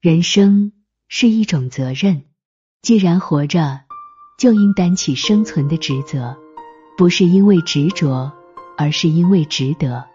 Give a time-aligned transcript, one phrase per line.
[0.00, 0.70] 人生
[1.08, 2.22] 是一种责任，
[2.82, 3.80] 既然活着，
[4.38, 6.36] 就应担起生存的职责，
[6.96, 8.30] 不是因为执着，
[8.76, 10.06] 而是因为值得。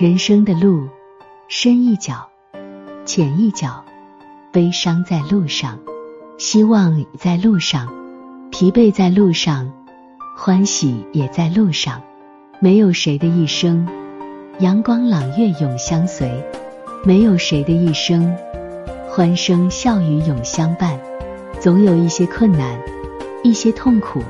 [0.00, 0.88] 人生的路，
[1.46, 2.26] 深一脚，
[3.04, 3.84] 浅一脚，
[4.50, 5.78] 悲伤在路上，
[6.38, 7.86] 希望在路上，
[8.50, 9.70] 疲惫在路上，
[10.38, 12.00] 欢喜也在路上。
[12.62, 13.86] 没有谁的一生
[14.60, 16.32] 阳光朗月永相随，
[17.04, 18.34] 没有谁的一生
[19.18, 20.96] 欢声笑语永相伴。
[21.58, 22.78] 总有一些困难，
[23.42, 24.22] 一些痛苦，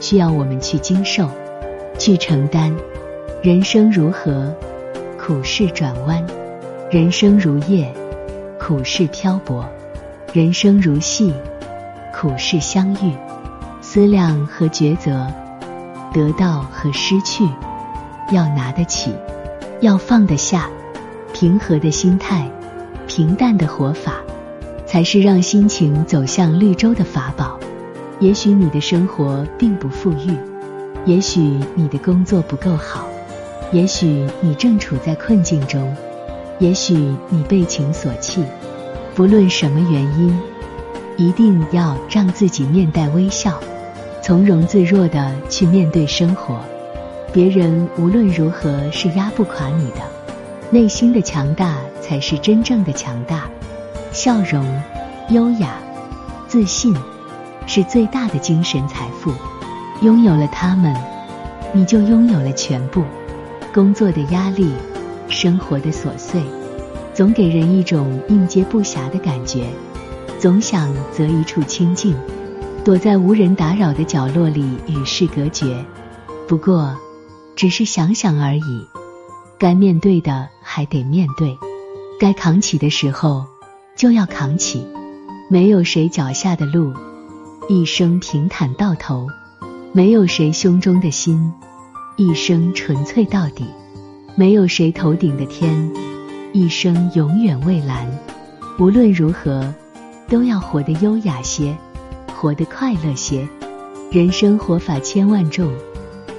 [0.00, 1.30] 需要我们去经受，
[1.96, 2.74] 去承担。
[3.40, 4.52] 人生如河，
[5.16, 6.20] 苦事转弯；
[6.90, 7.88] 人生如叶，
[8.58, 9.64] 苦事漂泊；
[10.32, 11.32] 人生如戏，
[12.12, 13.12] 苦事相遇。
[13.80, 15.24] 思量和抉择。
[16.12, 17.48] 得到和失去，
[18.32, 19.12] 要拿得起，
[19.78, 20.68] 要放得下，
[21.32, 22.50] 平和的心态，
[23.16, 24.22] 平淡的活法，
[24.84, 27.58] 才是让心情走向绿洲的法宝。
[28.20, 30.36] 也许你的生活并不富裕，
[31.06, 31.40] 也许
[31.74, 33.08] 你的工作不够好，
[33.72, 35.96] 也许你正处在困境中，
[36.58, 36.94] 也许
[37.30, 38.44] 你被情所弃。
[39.14, 40.38] 不论什么原因，
[41.16, 43.58] 一定要让自己面带微笑。
[44.20, 46.60] 从容自若的去面对生活，
[47.32, 50.02] 别人无论如何是压不垮你的，
[50.68, 53.48] 内心的强大才是真正的强大。
[54.12, 54.64] 笑容、
[55.30, 55.74] 优雅、
[56.46, 56.94] 自信
[57.66, 59.32] 是最大的精神财富，
[60.02, 60.94] 拥有了它们，
[61.74, 63.02] 你就拥有了全部。
[63.74, 64.72] 工作的压力，
[65.28, 66.40] 生活的琐碎，
[67.12, 69.66] 总给人一种应接不暇的感觉，
[70.38, 72.16] 总想择一处清静。
[72.84, 75.84] 躲在无人打扰的角落里与世隔绝，
[76.46, 76.96] 不过
[77.56, 78.86] 只是想想而已。
[79.58, 81.58] 该面对的还得面对，
[82.18, 83.44] 该扛起的时候
[83.94, 84.86] 就要扛起。
[85.48, 86.92] 没有谁脚下的路
[87.68, 89.28] 一生平坦到头，
[89.92, 91.52] 没有谁胸中的心
[92.16, 93.64] 一生纯粹到底，
[94.34, 95.88] 没有谁头顶的天
[96.52, 98.10] 一生永远蔚蓝。
[98.78, 99.72] 无论如何，
[100.28, 101.76] 都要活得优雅些。
[102.34, 103.48] 活得快乐些，
[104.10, 105.72] 人生活法千万种，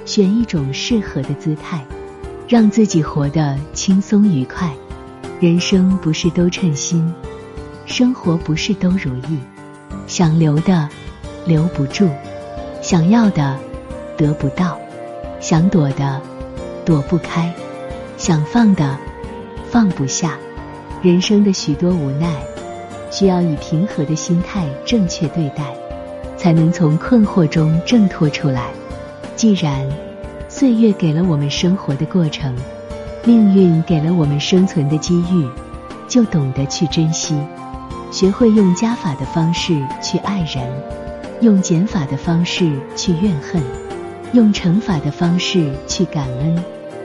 [0.04, 1.84] 选一种适合的姿态，
[2.46, 4.70] 让自己活得轻松愉快。
[5.40, 7.14] 人生不是都称心，
[7.86, 9.38] 生活不是都如意。
[10.08, 10.88] 想留的
[11.46, 12.08] 留不住，
[12.82, 13.56] 想要的
[14.16, 14.76] 得不到，
[15.38, 16.20] 想躲的
[16.84, 17.54] 躲不开，
[18.16, 18.98] 想放的
[19.70, 20.36] 放不下。
[21.02, 22.34] 人生的许多无奈，
[23.10, 25.64] 需要以平和的心态正确对待。
[26.38, 28.70] 才能从困惑中挣脱出来。
[29.34, 29.84] 既然
[30.48, 32.54] 岁月给了我们生活的过程，
[33.28, 35.46] 命运给了我们生存的机遇，
[36.08, 37.38] 就懂得去珍惜，
[38.10, 40.66] 学会用加法的方式去爱人，
[41.42, 43.62] 用减法的方式去怨恨，
[44.32, 46.77] 用乘法的方式去感恩。